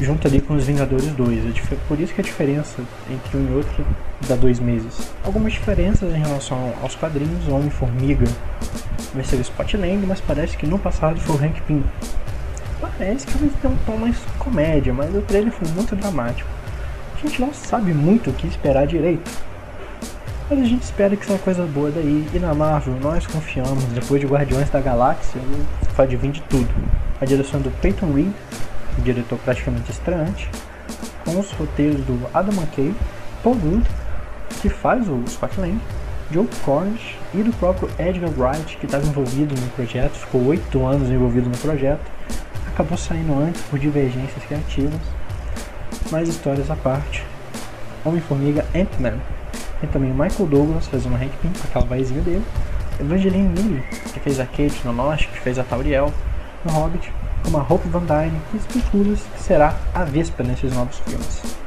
junto 0.00 0.28
ali 0.28 0.40
com 0.40 0.54
os 0.54 0.64
Vingadores 0.64 1.10
2. 1.12 1.44
É 1.72 1.76
por 1.88 1.98
isso 1.98 2.14
que 2.14 2.20
a 2.20 2.24
diferença 2.24 2.80
entre 3.10 3.36
um 3.36 3.50
e 3.50 3.54
outro 3.54 3.84
dá 4.28 4.36
dois 4.36 4.60
meses. 4.60 5.10
Algumas 5.24 5.52
diferenças 5.52 6.14
em 6.14 6.20
relação 6.20 6.72
aos 6.82 6.94
quadrinhos, 6.94 7.46
o 7.48 7.54
Homem-Formiga 7.54 8.26
vai 9.14 9.24
ser 9.24 9.36
o 9.36 9.40
Spotland, 9.40 10.06
mas 10.06 10.20
parece 10.20 10.56
que 10.56 10.66
no 10.66 10.78
passado 10.78 11.18
foi 11.20 11.36
o 11.36 11.44
Hank 11.44 11.60
Pym. 11.62 11.82
Parece 12.80 13.26
que 13.26 13.38
vai 13.38 13.48
ter 13.48 13.68
um 13.68 13.76
tom 13.84 13.96
mais 13.96 14.16
comédia, 14.38 14.94
mas 14.94 15.14
o 15.14 15.20
trailer 15.22 15.52
foi 15.52 15.68
muito 15.68 15.96
dramático. 15.96 16.48
A 17.16 17.26
gente 17.26 17.40
não 17.40 17.52
sabe 17.52 17.92
muito 17.92 18.30
o 18.30 18.32
que 18.32 18.46
esperar 18.46 18.86
direito. 18.86 19.28
Mas 20.48 20.60
a 20.60 20.64
gente 20.64 20.82
espera 20.82 21.16
que 21.16 21.26
seja 21.26 21.38
coisa 21.40 21.64
boa 21.66 21.90
daí. 21.90 22.26
E 22.32 22.38
na 22.38 22.54
Marvel, 22.54 22.94
nós 23.00 23.26
confiamos, 23.26 23.82
depois 23.86 24.20
de 24.20 24.26
Guardiões 24.26 24.70
da 24.70 24.80
Galáxia, 24.80 25.40
pode 25.96 26.16
vir 26.16 26.30
de 26.30 26.40
tudo. 26.42 26.68
A 27.20 27.24
direção 27.24 27.60
do 27.60 27.70
Peyton 27.82 28.12
Reed, 28.12 28.32
o 28.96 29.02
diretor 29.02 29.38
praticamente 29.40 29.90
estreante, 29.90 30.48
com 31.24 31.38
os 31.38 31.50
roteiros 31.52 32.00
do 32.02 32.26
Adam 32.32 32.54
McKay, 32.54 32.94
Paul 33.42 33.56
Wood, 33.56 33.84
que 34.62 34.68
faz 34.68 35.08
o 35.08 35.22
Scott 35.28 35.60
Lang, 35.60 35.78
Joe 36.30 36.48
Cornish 36.64 37.16
e 37.34 37.42
do 37.42 37.52
próprio 37.54 37.90
Edgar 37.98 38.30
Wright, 38.36 38.76
que 38.76 38.86
estava 38.86 39.06
envolvido 39.06 39.54
no 39.54 39.68
projeto, 39.70 40.12
ficou 40.12 40.46
oito 40.46 40.86
anos 40.86 41.10
envolvido 41.10 41.48
no 41.48 41.56
projeto, 41.58 42.00
acabou 42.78 42.96
saindo 42.96 43.36
antes 43.36 43.60
por 43.62 43.76
divergências 43.76 44.44
criativas, 44.44 45.00
mas 46.12 46.28
histórias 46.28 46.70
à 46.70 46.76
parte. 46.76 47.24
Homem-Formiga 48.04 48.64
Ant-Man. 48.72 49.18
Tem 49.80 49.90
também 49.90 50.12
o 50.12 50.14
Michael 50.14 50.48
Douglas 50.48 50.86
fazendo 50.86 51.16
Hank 51.16 51.32
Pym, 51.42 51.50
aquela 51.64 51.84
vozinha 51.84 52.20
dele. 52.20 52.44
Evangeline 53.00 53.52
Lilly, 53.52 53.82
que 54.12 54.20
fez 54.20 54.38
a 54.38 54.46
Kate 54.46 54.80
no 54.84 54.92
Lost, 54.92 55.26
que 55.26 55.40
fez 55.40 55.58
a 55.58 55.64
Tauriel 55.64 56.12
no 56.64 56.70
Hobbit, 56.70 57.12
como 57.42 57.58
a 57.58 57.62
Hope 57.62 57.88
Van 57.88 58.04
Dyne, 58.04 58.40
que 58.52 58.56
especula 58.58 59.16
que 59.16 59.42
será 59.42 59.76
a 59.92 60.04
Vespa 60.04 60.44
nesses 60.44 60.72
novos 60.72 60.98
filmes. 61.00 61.57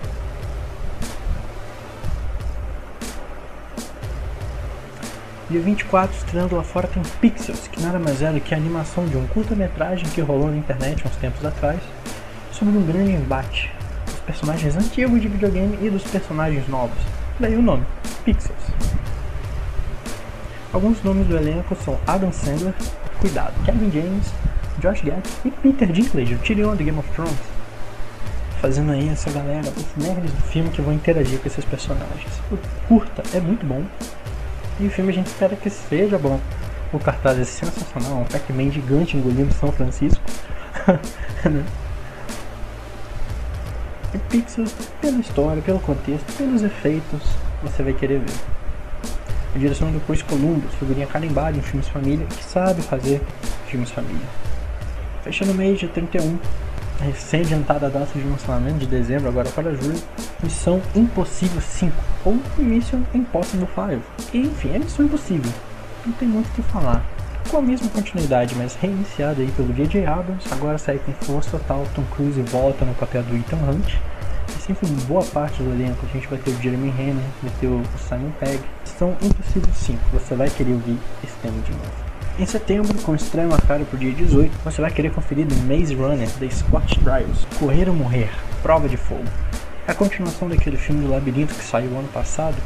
Dia 5.51 5.60
24, 5.60 6.15
estreando 6.15 6.55
lá 6.55 6.63
fora, 6.63 6.88
tem 6.88 7.03
Pixels, 7.20 7.67
que 7.67 7.81
nada 7.81 8.00
mais 8.00 8.22
é 8.22 8.31
do 8.31 8.39
que 8.39 8.53
a 8.53 8.58
animação 8.58 9.05
de 9.05 9.17
um 9.17 9.27
curta-metragem 9.27 10.08
que 10.08 10.22
rolou 10.22 10.50
na 10.50 10.55
internet 10.55 11.05
uns 11.05 11.17
tempos 11.17 11.43
atrás, 11.43 11.77
sobre 12.53 12.77
um 12.77 12.86
grande 12.86 13.12
embate 13.12 13.70
dos 14.05 14.15
personagens 14.22 14.77
antigos 14.77 15.22
de 15.22 15.27
videogame 15.27 15.77
e 15.81 15.89
dos 15.89 16.03
personagens 16.03 16.65
novos. 16.70 16.98
Daí 17.38 17.53
o 17.58 17.62
nome, 17.62 17.84
Pixels. 18.24 18.63
Alguns 20.72 21.03
nomes 21.03 21.27
do 21.27 21.36
elenco 21.36 21.75
são 21.84 22.00
Adam 22.08 22.31
Sandler, 22.31 22.74
cuidado, 23.20 23.53
Kevin 23.65 23.91
James, 23.91 24.31
Josh 24.79 25.01
Gad 25.01 25.27
e 25.43 25.51
Peter 25.51 25.91
Dinklage, 25.91 26.34
o 26.34 26.39
Tyrion 26.39 26.77
de 26.77 26.86
Game 26.86 26.98
of 26.98 27.10
Thrones. 27.10 27.36
Fazendo 28.62 28.93
aí 28.93 29.10
essa 29.10 29.29
galera, 29.29 29.67
os 29.67 30.01
nerds 30.01 30.31
do 30.31 30.43
filme 30.43 30.70
que 30.70 30.81
vão 30.81 30.93
interagir 30.93 31.39
com 31.39 31.48
esses 31.48 31.65
personagens. 31.65 32.39
O 32.50 32.58
curta 32.88 33.22
é 33.34 33.41
muito 33.41 33.65
bom, 33.65 33.84
e 34.81 34.88
o 34.88 34.89
filme 34.89 35.11
a 35.11 35.13
gente 35.13 35.27
espera 35.27 35.55
que 35.55 35.69
seja 35.69 36.17
bom. 36.17 36.39
O 36.91 37.00
cartaz 37.00 37.39
é 37.39 37.43
sensacional, 37.43 38.21
um 38.21 38.25
Pac-Man 38.25 38.71
gigante 38.71 39.15
engolindo 39.15 39.53
São 39.53 39.71
Francisco. 39.71 40.21
Né? 41.43 41.65
e 44.13 44.17
Pixels, 44.29 44.73
pela 45.01 45.19
história, 45.19 45.61
pelo 45.61 45.79
contexto, 45.79 46.31
pelos 46.38 46.61
efeitos, 46.61 47.21
você 47.63 47.81
vai 47.81 47.93
querer 47.93 48.19
ver. 48.19 48.35
A 49.55 49.57
direção 49.57 49.91
do 49.91 50.00
Chris 50.01 50.21
Columbus, 50.21 50.71
figurinha 50.75 51.07
carimbada 51.07 51.57
em 51.57 51.61
filmes 51.61 51.88
família, 51.88 52.25
que 52.27 52.43
sabe 52.43 52.81
fazer 52.83 53.21
filmes 53.67 53.89
família. 53.89 54.27
Fechando 55.23 55.51
o 55.51 55.55
mês 55.55 55.79
de 55.79 55.88
31, 55.88 56.38
recém-adiantada 57.01 57.88
a 57.88 57.89
data 57.89 58.17
de 58.17 58.25
lançamento 58.25 58.77
de 58.77 58.86
dezembro, 58.86 59.27
agora 59.27 59.50
para 59.50 59.74
julho, 59.74 60.01
Missão 60.41 60.81
Impossível 60.96 61.62
5, 61.62 61.93
ou 62.25 62.39
Mission 62.58 63.01
Impossible 63.13 63.67
5. 63.75 64.01
E, 64.34 64.39
enfim, 64.39 64.75
é 64.75 64.79
Missão 64.79 65.05
Impossível, 65.05 65.51
não 66.05 66.13
tem 66.13 66.27
muito 66.27 66.48
o 66.48 66.51
que 66.51 66.62
falar. 66.63 67.03
Com 67.50 67.58
a 67.58 67.62
mesma 67.62 67.89
continuidade, 67.89 68.55
mas 68.55 68.75
reiniciada 68.75 69.41
aí 69.41 69.51
pelo 69.51 69.74
J.J. 69.74 70.05
Abrams, 70.05 70.46
agora 70.51 70.77
sai 70.77 71.00
com 71.00 71.12
força 71.25 71.58
total, 71.58 71.86
Tom 71.96 72.03
Cruise 72.15 72.41
volta 72.43 72.86
no 72.86 72.93
papel 72.93 73.24
do 73.24 73.36
Ethan 73.36 73.58
Hunt. 73.58 73.96
E 74.48 74.62
sempre 74.62 74.88
boa 75.08 75.24
parte 75.25 75.62
do 75.63 75.72
elenco, 75.72 76.05
a 76.05 76.13
gente 76.13 76.27
vai 76.27 76.38
ter 76.38 76.51
o 76.51 76.62
Jeremy 76.62 76.89
Renner, 76.91 77.24
vai 77.41 77.51
ter 77.60 77.67
o 77.67 77.84
Simon 78.08 78.31
Pegg. 78.39 78.62
Missão 78.81 79.17
Impossível 79.22 79.74
5, 79.74 80.00
você 80.13 80.36
vai 80.36 80.50
querer 80.50 80.74
ouvir 80.74 80.98
esse 81.24 81.36
tema 81.41 81.60
de 81.62 81.72
novo. 81.72 82.11
Em 82.41 82.45
setembro, 82.48 82.98
com 83.03 83.13
estreia 83.13 83.48
marcada 83.48 83.86
para 83.86 83.95
o 83.95 84.00
dia 84.00 84.12
18, 84.12 84.51
você 84.63 84.81
vai 84.81 84.89
querer 84.89 85.12
conferir 85.13 85.45
The 85.45 85.53
Maze 85.57 85.93
Runner 85.93 86.27
The 86.27 86.50
Scott 86.50 87.00
Trials, 87.00 87.45
Correr 87.60 87.88
ou 87.88 87.93
Morrer, 87.93 88.31
Prova 88.63 88.89
de 88.89 88.98
Fogo. 88.98 89.25
A 89.88 89.93
continuação 89.93 90.50
daquele 90.50 90.75
filme 90.75 91.05
do 91.05 91.12
Labirinto 91.12 91.53
que 91.53 91.63
saiu 91.63 91.95
ano 91.95 92.07
passado 92.07 92.57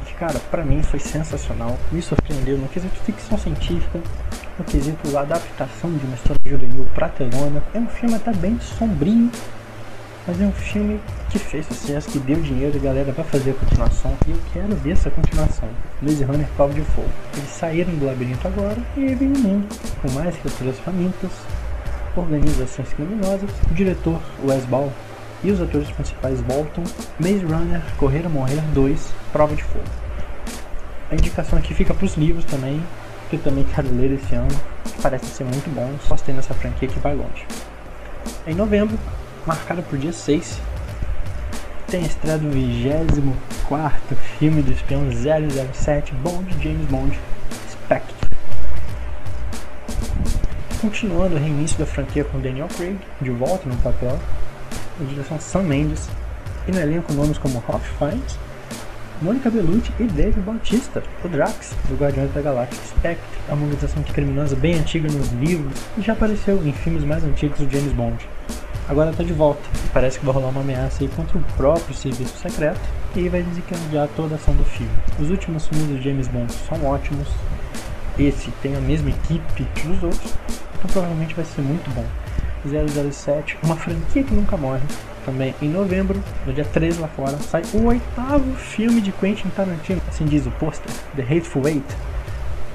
e 0.00 0.06
que, 0.06 0.14
cara, 0.14 0.40
para 0.50 0.64
mim 0.64 0.82
foi 0.82 0.98
sensacional, 0.98 1.78
me 1.92 2.00
surpreendeu 2.00 2.56
no 2.56 2.66
quesito 2.68 2.96
ficção 3.00 3.36
científica, 3.36 4.00
no 4.58 4.64
quesito 4.64 5.14
adaptação 5.14 5.92
de 5.92 6.06
uma 6.06 6.14
história 6.14 6.40
juvenil 6.46 6.86
pra 6.94 7.10
telona. 7.10 7.62
É 7.74 7.78
um 7.78 7.88
filme 7.88 8.14
até 8.14 8.32
bem 8.32 8.58
sombrio, 8.58 9.30
mas 10.26 10.40
é 10.40 10.44
um 10.44 10.52
filme 10.52 11.00
que 11.30 11.38
fez 11.38 11.66
sucesso, 11.66 12.10
que 12.10 12.18
deu 12.18 12.40
dinheiro 12.40 12.76
e 12.76 12.78
a 12.78 12.82
galera 12.82 13.12
vai 13.12 13.24
fazer 13.24 13.50
a 13.50 13.54
continuação. 13.54 14.16
E 14.26 14.30
eu 14.30 14.38
quero 14.52 14.74
ver 14.76 14.92
essa 14.92 15.10
continuação. 15.10 15.68
Maze 16.02 16.24
Runner 16.24 16.46
Prova 16.56 16.74
de 16.74 16.82
Fogo. 16.82 17.08
Eles 17.36 17.50
saíram 17.50 17.94
do 17.94 18.06
labirinto 18.06 18.46
agora 18.46 18.78
e 18.96 19.14
vêm 19.14 19.28
no 19.28 19.38
mundo 19.38 19.68
com 20.02 20.10
mais 20.12 20.36
criaturas 20.36 20.78
famintas, 20.80 21.30
organizações 22.16 22.92
criminosas. 22.92 23.50
O 23.70 23.74
diretor 23.74 24.20
Wes 24.44 24.64
Ball 24.64 24.92
e 25.42 25.50
os 25.50 25.60
atores 25.60 25.90
principais 25.90 26.40
voltam. 26.40 26.84
Maze 27.18 27.44
Runner 27.44 27.82
Correr 27.96 28.24
ou 28.24 28.30
Morrer 28.30 28.60
2 28.74 29.12
Prova 29.32 29.54
de 29.54 29.62
Fogo. 29.62 29.84
A 31.10 31.14
indicação 31.14 31.58
aqui 31.58 31.74
fica 31.74 31.92
para 31.92 32.04
os 32.04 32.14
livros 32.16 32.44
também, 32.44 32.80
que 33.28 33.36
eu 33.36 33.40
também 33.40 33.64
quero 33.64 33.92
ler 33.94 34.12
esse 34.12 34.34
ano. 34.34 34.48
Parece 35.02 35.26
ser 35.26 35.44
muito 35.44 35.68
bom, 35.74 35.92
só 36.06 36.14
tem 36.16 36.34
nessa 36.34 36.54
franquia 36.54 36.88
que 36.88 36.98
vai 37.00 37.14
longe. 37.14 37.46
Em 38.46 38.54
novembro, 38.54 38.96
marcado 39.50 39.82
por 39.82 39.98
dia 39.98 40.12
6, 40.12 40.60
tem 41.88 42.04
a 42.04 42.06
estreia 42.06 42.38
do 42.38 42.48
24 42.50 44.16
filme 44.38 44.62
do 44.62 44.70
espião 44.70 45.02
007 45.10 46.14
Bond 46.14 46.46
James 46.62 46.86
Bond 46.86 47.18
Spectre. 47.68 48.14
Continuando 50.80 51.34
o 51.34 51.38
reinício 51.38 51.76
da 51.76 51.84
franquia 51.84 52.22
com 52.22 52.38
Daniel 52.38 52.68
Craig, 52.68 52.96
de 53.20 53.30
volta 53.30 53.68
no 53.68 53.76
papel, 53.78 54.16
a 55.00 55.04
direção 55.04 55.40
Sam 55.40 55.64
Mendes, 55.64 56.08
e 56.68 56.70
no 56.70 56.78
elenco 56.78 57.12
nomes 57.12 57.36
como 57.36 57.58
Ralph 57.66 57.88
Fiennes, 57.98 58.38
Mônica 59.20 59.50
Bellucci 59.50 59.92
e 59.98 60.04
Dave 60.04 60.40
Bautista, 60.42 61.02
o 61.24 61.28
Drax, 61.28 61.74
do 61.88 61.96
Guardiões 61.96 62.32
da 62.32 62.40
Galáxia 62.40 62.80
Spectre, 62.84 63.40
é 63.48 63.52
uma 63.52 63.64
organização 63.64 64.00
criminosa 64.04 64.54
bem 64.54 64.76
antiga 64.76 65.10
nos 65.10 65.32
livros 65.32 65.76
e 65.98 66.02
já 66.02 66.12
apareceu 66.12 66.64
em 66.64 66.72
filmes 66.72 67.02
mais 67.02 67.24
antigos 67.24 67.58
do 67.58 67.68
James 67.68 67.92
Bond 67.92 68.16
agora 68.90 69.12
tá 69.12 69.22
de 69.22 69.32
volta. 69.32 69.60
Parece 69.94 70.18
que 70.18 70.26
vai 70.26 70.34
rolar 70.34 70.48
uma 70.48 70.60
ameaça 70.60 71.02
aí 71.02 71.08
contra 71.08 71.38
o 71.38 71.42
próprio 71.56 71.94
serviço 71.94 72.36
secreto 72.36 72.80
e 73.14 73.28
vai 73.28 73.42
desencadear 73.42 74.08
toda 74.16 74.34
a 74.34 74.36
ação 74.36 74.54
do 74.54 74.64
filme. 74.64 74.92
Os 75.18 75.30
últimos 75.30 75.68
filmes 75.68 75.86
do 75.86 76.02
James 76.02 76.26
Bond 76.26 76.52
são 76.52 76.84
ótimos. 76.84 77.28
Esse 78.18 78.50
tem 78.62 78.76
a 78.76 78.80
mesma 78.80 79.10
equipe 79.10 79.62
dos 79.84 80.02
outros, 80.02 80.34
então 80.74 80.90
provavelmente 80.92 81.34
vai 81.34 81.44
ser 81.44 81.62
muito 81.62 81.88
bom. 81.94 82.04
007, 83.10 83.56
uma 83.62 83.76
franquia 83.76 84.24
que 84.24 84.34
nunca 84.34 84.56
morre. 84.56 84.82
Também 85.24 85.54
em 85.62 85.68
novembro, 85.68 86.22
no 86.44 86.52
dia 86.52 86.64
13 86.64 87.00
lá 87.00 87.08
fora, 87.08 87.38
sai 87.38 87.62
o 87.72 87.86
oitavo 87.86 88.52
filme 88.56 89.00
de 89.00 89.12
Quentin 89.12 89.48
Tarantino. 89.50 90.02
Assim 90.08 90.24
diz 90.24 90.46
o 90.46 90.50
pôster, 90.52 90.92
The 91.14 91.22
Hateful 91.22 91.66
Eight, 91.68 91.86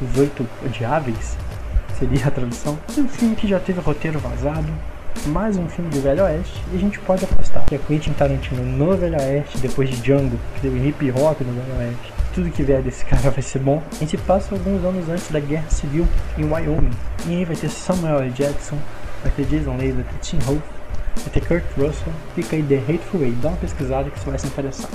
Os 0.02 0.18
Oito 0.18 0.48
Odiáveis, 0.66 1.38
seria 2.00 2.28
a 2.28 2.32
tradução. 2.32 2.80
Um 2.98 3.08
filme 3.08 3.36
que 3.36 3.48
já 3.48 3.60
teve 3.60 3.82
roteiro 3.82 4.20
vazado, 4.20 4.72
mais 5.28 5.58
um 5.58 5.68
filme 5.68 5.90
do 5.90 6.02
Velho 6.02 6.24
Oeste 6.24 6.62
e 6.72 6.76
a 6.76 6.80
gente 6.80 7.00
pode 7.00 7.26
apostar 7.26 7.66
que 7.66 7.76
a 7.76 7.80
Quentin 7.80 8.14
Tarantino 8.14 8.64
no 8.64 8.96
Velho 8.96 9.18
Oeste, 9.18 9.58
depois 9.58 9.90
de 9.90 9.98
Django, 9.98 10.38
que 10.56 10.62
teve 10.62 10.88
hip 10.88 11.12
hop 11.12 11.42
no 11.42 11.54
Velho 11.54 11.78
Oeste, 11.80 12.14
tudo 12.34 12.50
que 12.52 12.64
vier 12.64 12.82
desse 12.82 13.04
cara 13.06 13.32
vai 13.32 13.42
ser 13.42 13.60
bom. 13.60 13.82
A 13.92 13.96
gente 13.96 14.18
passa 14.18 14.54
alguns 14.54 14.84
anos 14.84 15.10
antes 15.10 15.30
da 15.30 15.40
Guerra 15.40 15.70
Civil 15.70 16.08
em 16.38 16.46
Wyoming. 16.46 16.92
E 17.28 17.36
aí 17.36 17.46
vai 17.46 17.56
ter 17.56 17.70
Samuel 17.70 18.20
L. 18.20 18.32
Jackson, 18.32 18.78
vai 19.24 19.32
ter 19.32 19.46
Jason 19.46 19.76
Leigh, 19.78 19.94
vai 19.94 20.04
ter 20.04 20.20
Tim 20.22 20.38
Hope, 20.48 20.64
vai 21.18 21.30
ter 21.34 21.42
Kurt 21.46 21.64
Russell. 21.78 22.14
Fica 22.36 22.56
aí 22.56 22.64
The 22.64 22.78
Hateful 22.78 23.24
Eight, 23.24 23.36
dá 23.38 23.50
uma 23.50 23.58
pesquisada 23.58 24.10
que 24.10 24.20
você 24.20 24.30
vai 24.30 24.40
se 24.40 24.48
interessar. 24.48 24.90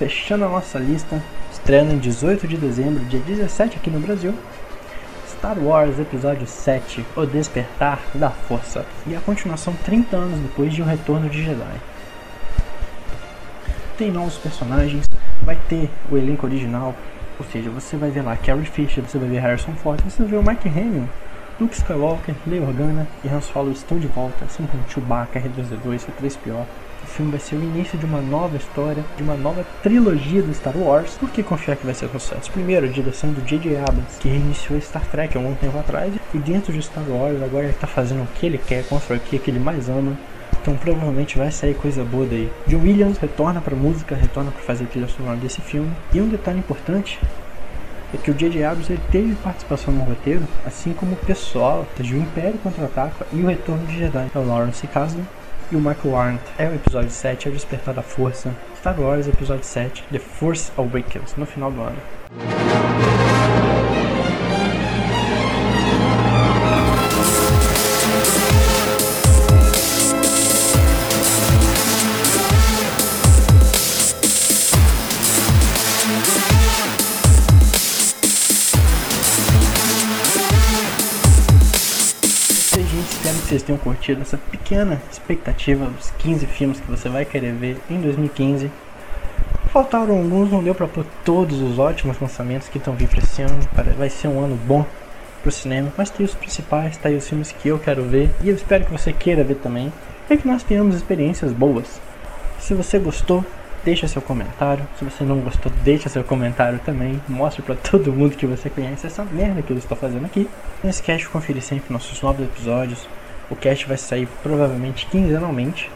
Fechando 0.00 0.46
a 0.46 0.48
nossa 0.48 0.78
lista, 0.78 1.22
estreando 1.52 1.92
em 1.92 1.98
18 1.98 2.48
de 2.48 2.56
dezembro, 2.56 3.04
dia 3.04 3.20
17 3.20 3.76
aqui 3.76 3.90
no 3.90 4.00
Brasil, 4.00 4.32
Star 5.28 5.58
Wars 5.58 5.98
Episódio 5.98 6.46
7, 6.46 7.04
O 7.14 7.26
Despertar 7.26 8.00
da 8.14 8.30
Força, 8.30 8.86
e 9.06 9.14
a 9.14 9.20
continuação 9.20 9.74
30 9.84 10.16
anos 10.16 10.40
depois 10.40 10.72
de 10.72 10.80
O 10.80 10.86
Retorno 10.86 11.28
de 11.28 11.44
Jedi. 11.44 11.80
Tem 13.98 14.10
novos 14.10 14.38
personagens, 14.38 15.06
vai 15.42 15.58
ter 15.68 15.90
o 16.10 16.16
elenco 16.16 16.46
original, 16.46 16.94
ou 17.38 17.44
seja, 17.52 17.68
você 17.68 17.98
vai 17.98 18.10
ver 18.10 18.22
lá 18.22 18.38
Carrie 18.38 18.64
Fisher, 18.64 19.04
você 19.04 19.18
vai 19.18 19.28
ver 19.28 19.40
Harrison 19.40 19.74
Ford, 19.74 20.00
você 20.02 20.22
vai 20.22 20.30
ver 20.30 20.38
o 20.38 20.42
Mark 20.42 20.64
Hamill, 20.64 21.10
Luke 21.60 21.74
Skywalker, 21.74 22.34
Leia 22.46 22.62
Organa 22.62 23.06
e 23.22 23.28
Han 23.28 23.42
Solo 23.42 23.70
estão 23.70 23.98
de 23.98 24.06
volta, 24.06 24.46
assim 24.46 24.66
como 24.66 24.82
Chewbacca, 24.88 25.38
R2-D2, 25.38 25.98
C-3PO. 25.98 26.64
Filme 27.10 27.32
vai 27.32 27.40
ser 27.40 27.56
o 27.56 27.62
início 27.62 27.98
de 27.98 28.06
uma 28.06 28.20
nova 28.20 28.56
história, 28.56 29.04
de 29.16 29.22
uma 29.22 29.34
nova 29.34 29.64
trilogia 29.82 30.42
do 30.42 30.54
Star 30.54 30.76
Wars. 30.76 31.16
Por 31.18 31.28
que 31.30 31.42
confiar 31.42 31.76
que 31.76 31.84
vai 31.84 31.94
ser 31.94 32.08
sucesso? 32.08 32.50
Primeiro, 32.52 32.86
a 32.86 32.88
direção 32.88 33.32
do 33.32 33.42
J.J. 33.42 33.76
Abrams, 33.78 34.18
que 34.20 34.28
reiniciou 34.28 34.80
Star 34.80 35.04
Trek 35.06 35.36
há 35.36 35.40
algum 35.40 35.54
tempo 35.54 35.76
atrás, 35.78 36.14
e 36.32 36.38
dentro 36.38 36.72
de 36.72 36.80
Star 36.80 37.04
Wars 37.08 37.42
agora 37.42 37.64
ele 37.64 37.72
está 37.72 37.86
fazendo 37.86 38.22
o 38.22 38.26
que 38.26 38.46
ele 38.46 38.58
quer 38.58 38.84
com 38.86 38.96
a 38.96 39.00
franquia 39.00 39.38
que 39.38 39.50
ele 39.50 39.58
mais 39.58 39.88
ama. 39.88 40.16
Então 40.62 40.76
provavelmente 40.76 41.36
vai 41.36 41.50
sair 41.50 41.74
coisa 41.74 42.04
boa 42.04 42.26
daí. 42.26 42.50
John 42.66 42.82
Williams 42.82 43.18
retorna 43.18 43.60
para 43.60 43.74
música, 43.74 44.14
retorna 44.14 44.50
para 44.50 44.62
fazer 44.62 44.84
a 44.84 44.86
trilha 44.86 45.08
sonora 45.08 45.36
desse 45.36 45.60
filme. 45.60 45.90
E 46.12 46.20
um 46.20 46.28
detalhe 46.28 46.60
importante 46.60 47.18
é 48.14 48.16
que 48.18 48.30
o 48.30 48.34
J.J. 48.34 48.64
Abrams 48.64 48.92
ele 48.92 49.02
teve 49.10 49.34
participação 49.36 49.92
no 49.92 50.04
roteiro, 50.04 50.42
assim 50.64 50.92
como 50.92 51.12
o 51.12 51.16
pessoal 51.16 51.86
de 51.98 52.14
O 52.14 52.18
Império 52.18 52.58
Contra-Ataca 52.62 53.26
e 53.32 53.40
O 53.42 53.46
Retorno 53.46 53.86
de 53.86 53.98
Jedi. 53.98 54.30
É 54.34 54.38
o 54.38 54.46
Lawrence 54.46 54.86
Kasdan 54.86 55.24
e 55.70 55.76
o 55.76 55.78
Michael 55.78 56.16
Arndt. 56.16 56.44
É 56.58 56.68
o 56.68 56.74
episódio 56.74 57.10
7, 57.10 57.48
é 57.48 57.50
o 57.50 57.54
Despertar 57.54 57.94
da 57.94 58.02
Força. 58.02 58.54
Star 58.76 59.00
Wars, 59.00 59.28
episódio 59.28 59.64
7, 59.64 60.04
The 60.10 60.18
Force 60.18 60.72
Awakens, 60.76 61.34
no 61.36 61.46
final 61.46 61.70
do 61.70 61.80
ano. 61.80 63.29
Tenham 83.70 83.78
curtido 83.78 84.22
essa 84.22 84.36
pequena 84.36 85.00
expectativa 85.10 85.86
dos 85.86 86.10
15 86.18 86.46
filmes 86.46 86.80
que 86.80 86.90
você 86.90 87.08
vai 87.08 87.24
querer 87.24 87.52
ver 87.52 87.78
em 87.88 88.00
2015. 88.00 88.70
Faltaram 89.72 90.16
alguns, 90.18 90.50
não 90.50 90.62
deu 90.62 90.74
pra 90.74 90.88
pôr 90.88 91.06
todos 91.24 91.60
os 91.60 91.78
ótimos 91.78 92.18
lançamentos 92.20 92.68
que 92.68 92.78
estão 92.78 92.94
vindo 92.94 93.16
esse 93.18 93.42
ano. 93.42 93.58
Para- 93.74 93.92
Vai 93.92 94.10
ser 94.10 94.26
um 94.28 94.42
ano 94.44 94.56
bom 94.66 94.84
pro 95.42 95.52
cinema, 95.52 95.92
mas 95.96 96.10
tem 96.10 96.26
os 96.26 96.34
principais, 96.34 96.96
tá 96.96 97.08
aí 97.08 97.16
os 97.16 97.28
filmes 97.28 97.52
que 97.52 97.68
eu 97.68 97.78
quero 97.78 98.02
ver 98.02 98.30
e 98.42 98.48
eu 98.48 98.54
espero 98.56 98.84
que 98.84 98.90
você 98.92 99.12
queira 99.12 99.44
ver 99.44 99.54
também. 99.56 99.92
E 100.28 100.36
que 100.36 100.46
nós 100.46 100.62
tenhamos 100.62 100.94
experiências 100.96 101.52
boas. 101.52 102.00
Se 102.58 102.74
você 102.74 102.98
gostou, 102.98 103.44
deixa 103.84 104.06
seu 104.08 104.20
comentário. 104.22 104.86
Se 104.98 105.04
você 105.04 105.24
não 105.24 105.38
gostou, 105.40 105.70
deixa 105.84 106.08
seu 106.08 106.22
comentário 106.24 106.78
também. 106.84 107.20
Mostre 107.28 107.62
pra 107.62 107.74
todo 107.76 108.12
mundo 108.12 108.36
que 108.36 108.46
você 108.46 108.68
conhece 108.70 109.06
essa 109.06 109.24
merda 109.24 109.62
que 109.62 109.72
eu 109.72 109.78
estou 109.78 109.96
fazendo 109.96 110.26
aqui. 110.26 110.48
Não 110.82 110.90
esquece 110.90 111.20
de 111.24 111.28
conferir 111.28 111.62
sempre 111.62 111.92
nossos 111.92 112.20
novos 112.22 112.44
episódios. 112.44 113.08
O 113.50 113.56
cast 113.56 113.86
vai 113.86 113.96
sair 113.96 114.28
provavelmente 114.42 115.06
quinzenalmente. 115.06 115.90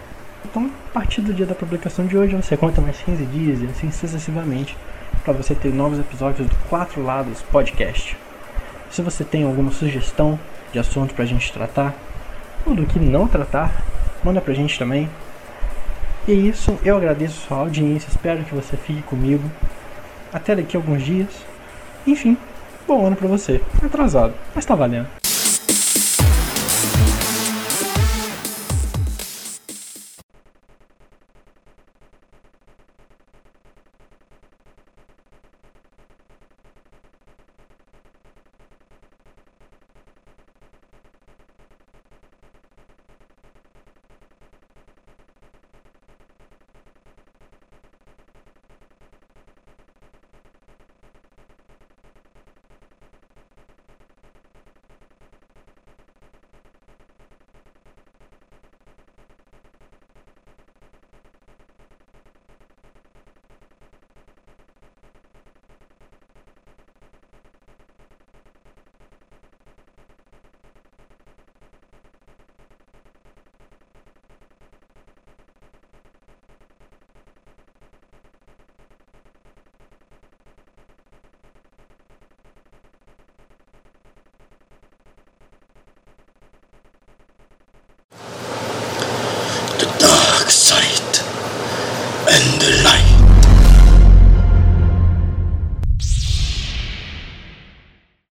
Então, 0.44 0.70
a 0.90 0.92
partir 0.92 1.20
do 1.20 1.32
dia 1.32 1.46
da 1.46 1.54
publicação 1.54 2.06
de 2.06 2.18
hoje, 2.18 2.34
você 2.34 2.56
conta 2.56 2.80
mais 2.80 2.98
15 2.98 3.24
dias 3.26 3.62
e 3.62 3.66
assim 3.66 3.90
sucessivamente 3.90 4.76
para 5.22 5.32
você 5.32 5.54
ter 5.54 5.72
novos 5.72 5.98
episódios 5.98 6.48
do 6.48 6.56
Quatro 6.68 7.02
Lados 7.02 7.40
Podcast. 7.42 8.16
Se 8.90 9.00
você 9.00 9.24
tem 9.24 9.44
alguma 9.44 9.70
sugestão 9.70 10.38
de 10.72 10.78
assunto 10.78 11.14
pra 11.14 11.24
gente 11.24 11.52
tratar, 11.52 11.94
ou 12.66 12.74
do 12.74 12.86
que 12.86 12.98
não 12.98 13.26
tratar, 13.26 13.72
manda 14.22 14.40
pra 14.40 14.54
gente 14.54 14.78
também. 14.78 15.08
E 16.26 16.32
é 16.32 16.34
isso, 16.34 16.78
eu 16.84 16.96
agradeço 16.96 17.44
a 17.44 17.48
sua 17.48 17.58
audiência, 17.58 18.08
espero 18.08 18.44
que 18.44 18.54
você 18.54 18.76
fique 18.76 19.02
comigo. 19.02 19.50
Até 20.32 20.56
daqui 20.56 20.76
a 20.76 20.80
alguns 20.80 21.02
dias. 21.02 21.28
Enfim, 22.06 22.36
bom 22.86 23.06
ano 23.06 23.16
pra 23.16 23.28
você. 23.28 23.60
Atrasado, 23.82 24.34
mas 24.54 24.64
tá 24.64 24.74
valendo. 24.74 25.23